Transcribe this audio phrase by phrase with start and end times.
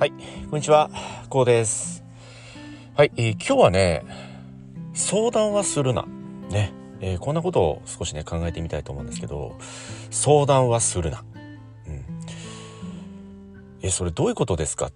[0.00, 0.12] はい、
[0.48, 0.88] こんにちは、
[1.28, 2.02] こうです。
[2.94, 4.02] はい、えー、今日はね、
[4.94, 6.06] 相談はするな。
[6.48, 9.58] ね、えー、こんなことを少しね、考えてみたいと思うんですけど、
[10.10, 11.22] 相談はするな。
[11.86, 12.04] うん。
[13.82, 14.92] えそれどういうことですかっ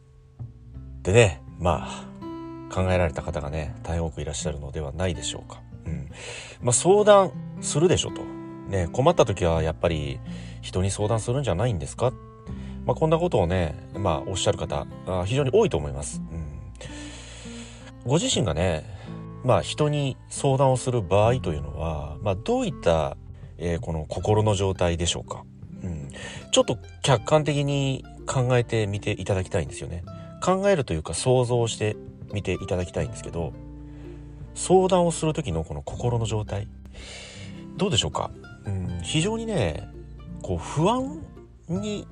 [1.03, 5.61] てね、まあ、考えられた方がね、大変多くいらっしゃるのではないでしょうか。
[5.85, 6.09] うん。
[6.63, 8.23] まあ、相談するでしょと。
[8.71, 10.18] ね、困った時はやっぱり
[10.63, 12.14] 人に相談するんじゃないんですか
[12.87, 14.87] まあ、こんなことをね、まあ、おっしゃる方
[15.25, 16.23] 非常に多いと思います。
[16.31, 16.61] うん、
[18.05, 18.85] ご自身がね、
[19.45, 23.17] まあ、人に相談をする場合というのは、まあ、どういった、
[23.59, 25.45] えー、この心の状態でしょうか、
[25.83, 26.11] うん、
[26.51, 30.05] ちょっと客観的に考えてみていただきたいんですよね。
[30.43, 31.96] 考えるというか想像して
[32.35, 33.55] みていただきたいんですけど
[34.55, 36.69] 相談をする時のこの心の状態
[37.77, 38.31] どうでしょうか、
[38.67, 39.89] うん、非常にね
[40.43, 41.23] こう不安
[41.69, 42.07] に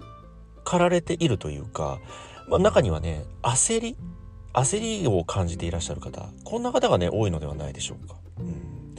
[0.64, 1.98] 駆られているというか、
[2.48, 3.96] まあ、中にはね焦り
[4.52, 8.16] 焦りを感じていらっしゃる方こんな方がね多いのではないでしょうか。
[8.38, 8.96] うん、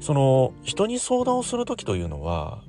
[0.00, 2.62] その人に相談をする時というのは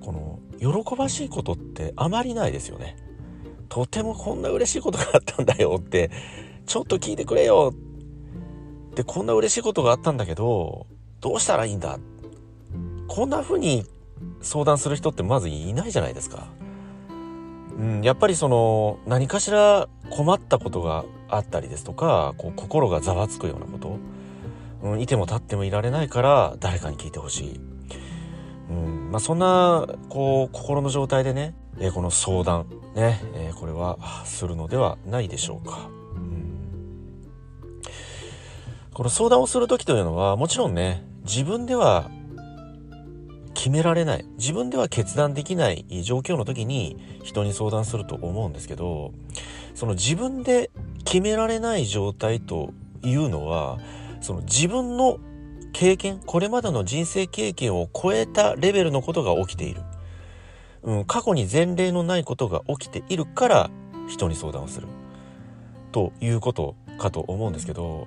[0.00, 2.96] この喜ばしいことってあまりないですよね。
[3.68, 6.10] とてもこんな嬉しいことがあったんだよって
[6.66, 7.74] ちょっと聞いてくれよ
[8.90, 10.86] ってこんな嬉しいことがあったんだけど
[11.20, 11.98] どうしたらいいんだ？
[13.06, 13.84] こんな風に
[14.40, 16.48] 相談する人ってまずいないじゃないですか。
[17.78, 23.98] うん、やっぱりその何かしら困ったことがあったりですとかこう心がざわつくようなこと、
[24.82, 27.60] うん、いても立ってもいられないから誰かに聞いてほしい、
[28.70, 29.10] うん。
[29.12, 35.88] まあ、そんなこう心の状態でね、えー、この相談ね、えー、これはするのではないでしょうか。
[36.16, 37.82] うん、
[38.92, 42.10] この相談をする時というのはもちろんね自分では
[43.58, 44.24] 決められない。
[44.36, 49.12] 自分では決断できない状況の時に人に相談すると思うんですけど
[49.74, 50.70] その自分で
[51.04, 52.72] 決められない状態と
[53.02, 53.80] いうのは
[54.20, 55.18] その自分の
[55.72, 59.82] 経験これまでの人生経験を超えたレベルのことが起きている、
[60.84, 63.70] うん、過去に前例のないことが起きているから
[64.08, 64.86] 人に相談をする。
[65.90, 68.06] ということかと思うんですけど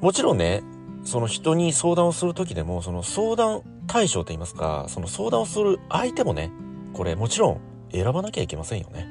[0.00, 0.64] もちろんね
[1.04, 6.50] その人に相談をする時でもその相談対象といいますかその相談をする相手もね
[6.94, 7.60] これもちろん
[7.92, 9.06] 選ばなきゃいけませんよね。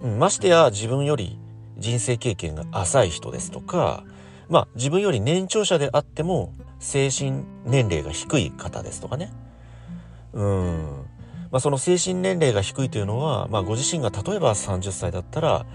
[0.00, 1.38] うん、ましてや自分より
[1.78, 4.04] 人生経験が浅い人ですとか
[4.48, 9.32] まあ自分より年長者であっても精神年齢が低い方ですとかね。
[10.32, 11.06] うん。
[11.50, 15.66] まあその精神年齢が低いというのは、まあご自身が例えば30歳だったら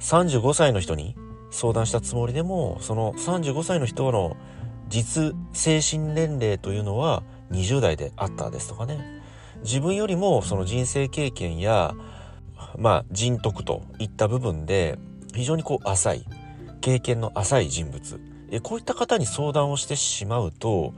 [0.00, 1.16] 35歳の人に
[1.50, 4.36] 相談したつもりでもその35歳の人の
[4.88, 9.22] 実精神年齢というのは20代であったですとかね。
[9.62, 11.94] 自分よりもその人生経験や
[12.78, 14.98] まあ人徳といった部分で
[15.34, 16.26] 非常にこう浅い
[16.80, 18.20] 経験の浅い人物。
[18.50, 20.92] えこういった方に相談をしてしまうと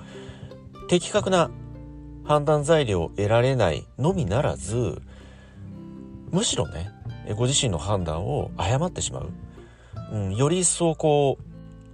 [0.88, 1.50] 的確な
[2.24, 5.00] 判断材料を得られないのみならず
[6.30, 6.90] むしろね
[7.36, 9.30] ご自身の判断を誤ってしまう、
[10.12, 11.42] うん、より一層こう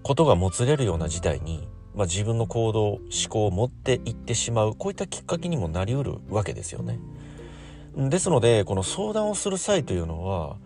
[0.03, 6.98] ことがもつれるような事態にまあ、自分の行動思考を持っていってしまうこういったきっかけにもなりうるわけですよね。
[7.97, 10.56] ですのでこの相談をする際というのは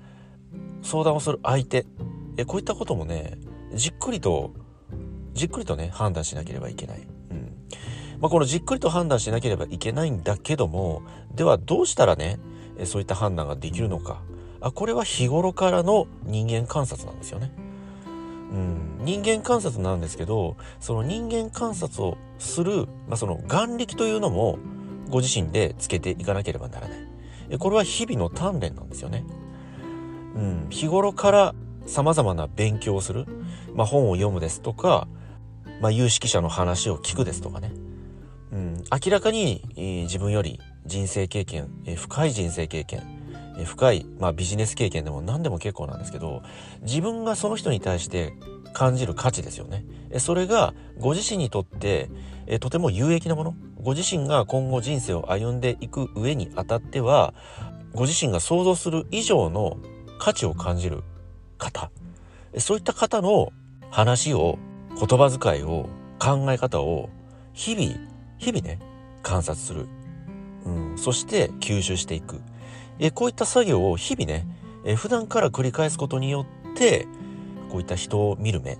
[0.82, 1.84] 相談をする相手
[2.36, 3.38] えこういったこともね
[3.74, 4.52] じっくりと
[5.32, 7.00] じっくりとね判断しなければいけない。
[7.30, 7.52] うん
[8.20, 11.02] まあ、このじっくりと判断しなければいけないんだけども
[11.34, 12.38] ではどうしたらね
[12.84, 14.22] そういった判断ができるのか
[14.60, 17.65] あこれは日頃からの人間観察なんですよね。
[18.50, 24.58] うん、人間観察なんですけどその人間観察をする、まあ、その眼力というのも
[25.08, 27.58] ご自身でつけていかなければならない。
[27.58, 29.24] これは日々の鍛錬なんですよね、
[30.34, 31.54] うん、日頃から
[31.86, 33.24] 様々な勉強をする、
[33.74, 35.06] まあ、本を読むですとか、
[35.80, 37.72] まあ、有識者の話を聞くですとかね、
[38.50, 43.15] うん、明らかに、自分より人生経験、深い人生経験
[43.64, 46.42] 深い、まあ、ビジネス経験でも何でも結構なんですけど
[46.82, 48.34] 自分がその人に対して
[48.72, 49.84] 感じる価値ですよね。
[50.18, 52.10] それがご自身にとって
[52.60, 53.54] とても有益なもの。
[53.80, 57.32] ご自身が今後人生を歩んでいく上にあたっては
[57.94, 59.78] ご自身が想像する以上の
[60.18, 61.04] 価値を感じる
[61.56, 61.90] 方。
[62.58, 63.52] そういった方の
[63.90, 64.58] 話を
[64.98, 65.88] 言葉遣いを
[66.18, 67.08] 考え方を
[67.52, 67.98] 日々
[68.38, 68.78] 日々ね
[69.22, 69.86] 観察する、
[70.64, 72.40] うん、そして吸収していく。
[72.98, 74.46] えこういった作業を日々ね、
[74.84, 77.06] え普段から繰り返すことによって
[77.70, 78.78] こういった人を見る目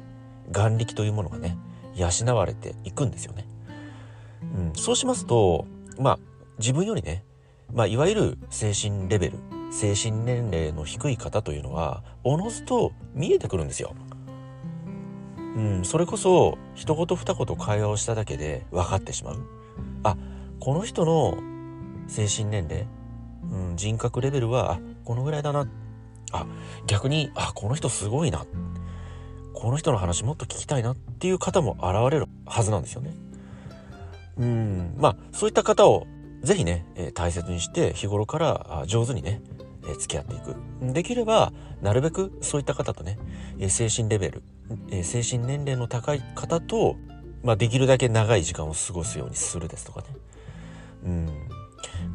[0.51, 1.57] 眼力というものがね
[1.95, 3.47] 養われていくんですよね。
[4.43, 5.67] うん、そうしますと
[5.99, 6.19] まあ
[6.59, 7.25] 自分よりね、
[7.73, 9.39] まあ、いわゆる精神レベル
[9.71, 13.95] 精神年齢の低い方というのはおのずと見えてくるんですよ。
[15.57, 19.43] うん、それこそ一言二言会話をしただけで分かってしまう。
[20.05, 20.17] あ
[20.61, 21.39] この人の
[22.09, 22.87] 精神年齢、
[23.53, 25.67] うん、人格レベルはこのぐらいだな
[26.33, 26.47] あ
[26.87, 28.47] 逆にあこの人すごいな
[29.55, 33.15] この人の話もっと聞きたいなっていう方も現れるはずなんですよね。
[34.39, 36.07] うんまあそういった方を
[36.43, 39.41] 是非ね、えー、大切にして日頃から上手にね、
[39.85, 40.57] えー、付き合っていく。
[40.93, 43.19] できればなるべくそういった方とね、
[43.59, 44.43] えー、精神レベル、
[44.91, 46.97] え精神年齢の高い方と、
[47.43, 50.07] まあ、できるだけ長い時間を過ごすようにするですとかね。
[51.05, 51.56] うん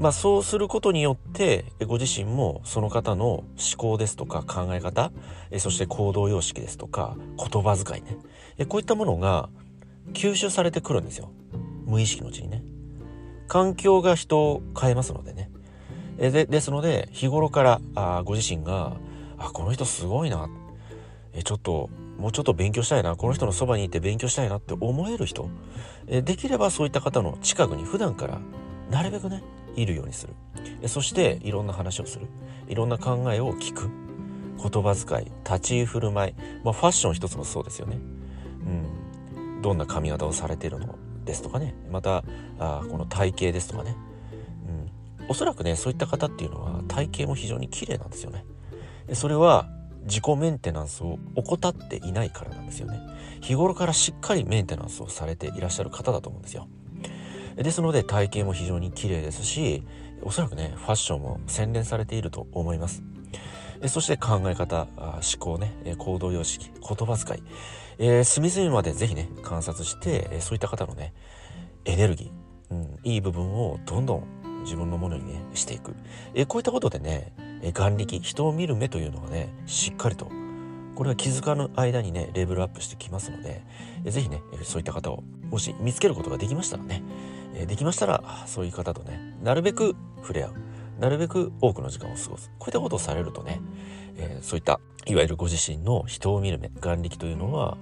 [0.02, 3.46] まあそうすることによってご自身もその方の思
[3.78, 5.12] 考ですとか考え方
[5.60, 8.18] そして行動様式ですとか言葉遣いね。
[8.66, 9.50] こういったものが
[10.14, 11.32] 吸収されてくるんですよ。
[11.86, 12.64] 無意識のうちにね。
[13.48, 15.52] 環境が人を変えますのでね。
[16.18, 18.98] でですので日頃からあご自身が
[19.38, 20.50] あこの人すごいな。
[21.34, 23.16] えちょっともうちょっと勉強したいな。
[23.16, 25.48] この人のそばにいて勉強したいなって思える人。
[26.08, 28.40] えできればそういった方の近くに普段から
[28.90, 29.44] なるべくね
[29.76, 30.34] いるようにする。
[30.88, 32.28] そしていろんな話をする。
[32.68, 33.90] いろんな考えを聞く。
[34.62, 36.34] 言葉遣い立ち居振る舞い、
[36.64, 37.98] まあ、ファッション一つもそうですよね、
[39.36, 41.74] うん、どんな髪型をされているのですとかね。
[41.90, 42.24] また
[42.60, 43.96] あこの体型ですとかね、
[45.20, 48.46] うん、おそらくねそういった方っていうのは体型も非常に綺麗なんですよね。
[49.14, 49.68] それは
[50.04, 53.00] 自己メンテナンスを怠っていないからなんですよね。
[53.42, 56.68] 日頃からしっかりメンテナンスをされていらっしゃる方だと思うんですよ。
[57.56, 59.84] ですので体型も非常に綺麗ですし
[60.22, 63.04] おそらくねファッションも洗練されていると思います。
[63.88, 67.44] そして考え方思考ね行動様式言葉遣い、
[67.98, 71.14] えー、隅々まで是非ね観察してそういった方のね
[71.86, 75.96] エネルギー、うん、いい部分をどんどん自分のものにねしていく、
[76.36, 77.34] え、こういったことでね
[77.74, 80.30] 眼力人を見る目というのがねしっかりと
[80.96, 83.64] これは気づかぬ間にねレベルアップしてきますので
[84.06, 87.04] 是非ねそういった方をもし見つけることができましたらね
[87.68, 90.54] できましたらそういう方とねなるべく触れ合う
[91.00, 93.60] なるべく多くの時間を過ごすこういったことをされるとね、
[94.18, 97.78] えー、そういったいわゆるご自身の人を見る目眼力というのは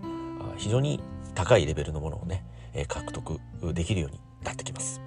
[0.58, 1.02] 非常に
[1.36, 2.44] 高いレベルのものをね、
[2.88, 3.40] 獲得
[3.74, 5.02] できるようになってきます。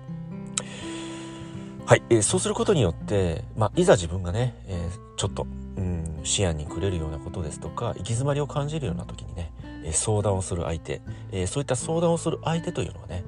[1.85, 5.47] はい、えー、そうすることによって、まあ、いざ自分がね、えー、ちょっと、
[5.77, 6.03] うん、
[6.39, 9.53] 思案にくれるようなことですとか行き詰まりを感じるような時にね、
[9.85, 13.23] え、相談をする相手、えそういった相談をする相手というのはね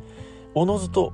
[0.56, 1.12] おのずと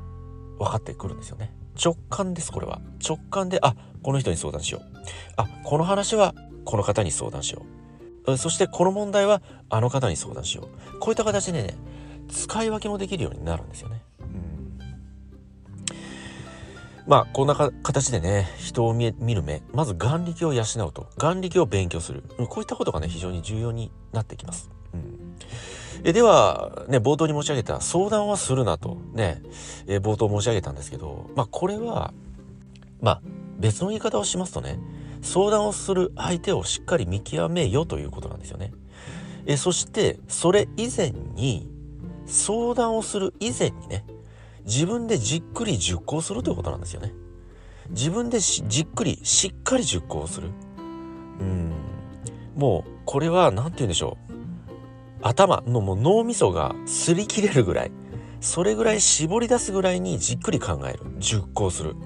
[0.59, 1.53] 分かってくるんですよね。
[1.83, 2.81] 直感ですこれは。
[3.07, 4.83] 直感であこの人に相談しよう。
[5.37, 6.35] あこの話は
[6.65, 7.63] この方に相談しよ
[8.27, 8.39] う。
[8.39, 10.99] そしてこの問題はあの方に相談しよう。
[10.99, 11.75] こういった形でね
[12.31, 14.01] 使い分けもできるようになるんですよね、
[17.11, 19.63] まあこんな形でね人を見る目。
[19.73, 21.09] まず眼力を養うと。
[21.19, 22.23] 眼力を勉強する。
[22.49, 25.37] こういったことがね非常に重要になってきます、うん。
[26.05, 28.97] えでは、ね、冒頭に申し上げた相談はするなと。
[29.13, 29.43] ね、
[29.89, 32.15] え冒頭申し上げたんですけど、まあこれは、
[33.01, 33.23] まあ
[33.59, 34.79] 別の言い方をしますとね、
[35.21, 38.73] 相談をする相手をしっかり見極めよということなんですよね。
[39.47, 41.69] えそしてそれ以前に
[42.27, 44.05] 相談をする以前にね
[44.71, 47.13] 自分でじっくり熟考するということなんですよね。
[47.91, 50.51] 自分でじっくりしっかり熟考する。
[51.41, 51.73] うん
[52.55, 54.33] もうこれは何て言うんでしょう
[55.23, 57.91] 頭のもう脳みそが擦り切れるぐらい
[58.41, 61.97] それぐらい絞り出すぐらいにじっくり考える熟考する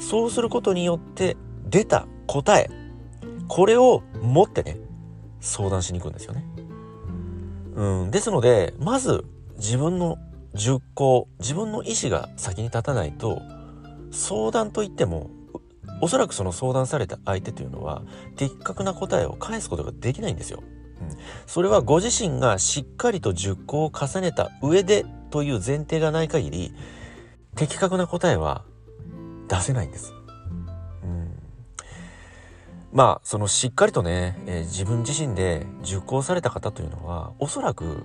[0.00, 1.36] そうすることによって
[1.68, 2.70] 出た答え
[3.46, 4.78] これを持ってね
[5.40, 6.44] 相談しに行くんですよね。
[7.74, 9.24] うん、ですのでまず
[9.56, 10.18] 自分の
[10.54, 13.42] 熟考自分の意思が先に立たないと
[14.10, 15.30] 相談といっても
[16.00, 18.02] おそらくその相談された相手というのは
[18.36, 20.62] 的確な答えを返すことができないんですよ。
[20.62, 20.74] うん
[21.46, 26.74] それはご自身がしっかりと熟考を重ねた上でという前提がない限り
[27.56, 28.64] 的確な答えは
[29.48, 30.12] 出せないんです。
[31.02, 31.36] うん、
[32.92, 38.04] まあそのしっかりとね、えー、自分自身で熟考された方というのはおそらく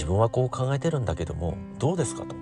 [0.00, 2.34] 自分はこう考えてるんだけどもどうですかと。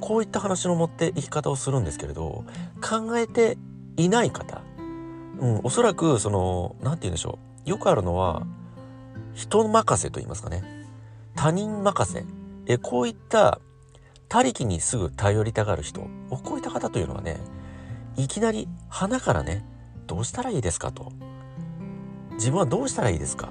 [0.00, 2.44] こういった話の持っていき方をするんですけれど
[2.82, 3.56] 考えて
[3.96, 4.60] いない方、
[5.38, 7.70] うん、おそらくその何て言うんでしょう。
[7.70, 8.46] よくあるのは
[9.32, 10.62] 人任せと言いますかね。
[11.34, 12.26] 他人任せ。
[12.66, 13.58] えこういった
[14.28, 16.02] 他力にすぐ頼りたがる人。
[16.28, 17.38] こういった方というのはね
[18.18, 19.64] いきなり花からね
[20.06, 21.10] どうしたらいいですかと。
[22.32, 23.50] 自分はどうしたらいいですか。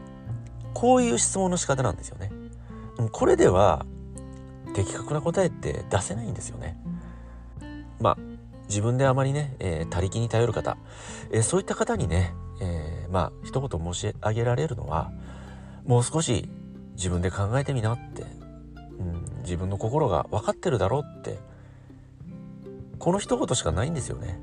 [0.76, 2.41] こういう質問の仕方なんですよね。
[3.10, 3.86] これでは
[4.74, 6.78] 的確な答えって出せないんですよね
[8.00, 8.18] まあ
[8.68, 10.78] 自分であまりね、えー、他力に頼る方、
[11.32, 15.12] えー、そういった方にね、えー、まあ一言申し上げられるのは
[15.86, 16.48] もう少し
[16.96, 18.24] 自分で考えてみなって、
[18.98, 21.38] うん、自分の心が分かってるだろうって
[22.98, 24.40] この一言しかないんですよね。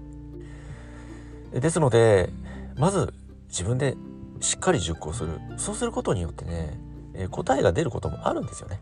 [1.52, 2.30] ですので
[2.76, 3.14] まず
[3.48, 3.96] 自分で
[4.40, 6.78] しっかり熟考するそうすることによってね、
[7.18, 8.80] え答えが出ることもあるんですよね。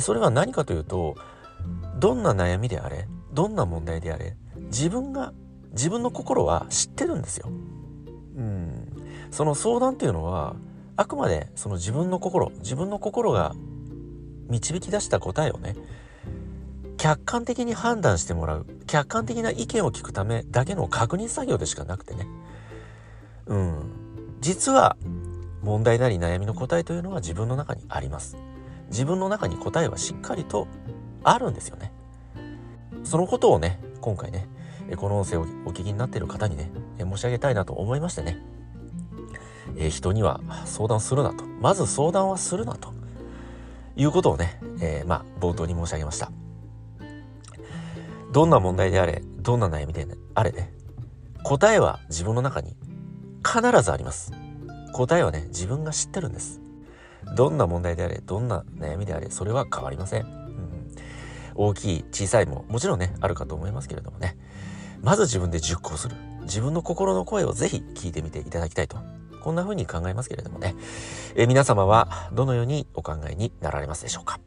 [0.00, 1.16] それは何かというと
[2.00, 4.36] どんな悩みであれどんな問題であれ
[4.66, 5.32] 自分が
[5.72, 7.48] 自分の心は知ってるんですよ。
[8.36, 8.88] うん、
[9.30, 10.56] その相談っていうのは
[10.96, 13.54] あくまでその自分の心自分の心が
[14.48, 15.76] 導き出した答えをね
[16.96, 22.26] 客観的に判断してもらう客観的な意見を聞くためだけの確認作業でしかなくてね
[23.46, 24.96] うん実は
[25.64, 28.36] 問題なり悩みの答えというのは自分の中にあります。
[28.90, 30.68] 自分の中に答えはしっかりと
[31.22, 31.90] あるんですよね。
[33.02, 34.46] そのことをね今回ね
[34.96, 38.38] この音声をお聞きになっている方にね申し上げたいなと思いましてね。
[39.76, 41.44] え人には相談するなと。
[41.46, 42.92] まず相談はするなと。
[43.96, 46.30] いうことをね、えー、まあ冒頭に申し上げました。
[48.32, 50.72] どんな問題であれどんな悩みであれね
[51.44, 52.76] 答えは自分の中に
[53.46, 54.43] 必ずあります。
[54.94, 56.60] 答えはね自分が知ってるんです。
[57.36, 60.90] どんな問題であれどんな悩みであれそれは変わりません、うん、
[61.54, 64.36] 大きい小さいももちろんねあるかと思いますけれどもね。
[65.02, 66.16] まず自分で熟考する。
[66.42, 68.96] 自分の心の声をぜひ聞いてみていただきたいと。
[69.42, 70.74] こんな風に考えますけれどもね、
[71.34, 74.40] え皆様はどのようにお考えになられますでしょうか。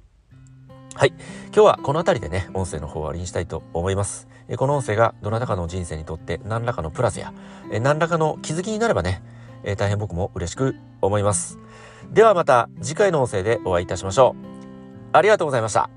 [0.95, 1.13] はい。
[1.53, 4.27] 今日はこの辺りでね、音声の方を終わりにしたいと思います。
[4.47, 7.31] えこの音声がどなたかの人生にとって何らかのプラスや、
[7.71, 9.21] え何らかの気づきになればね、
[9.63, 11.59] え大変僕も嬉しく思います。
[12.11, 14.47] ではまた次回の音声でお会いいたしましょう。
[15.13, 15.89] ありがとうございました。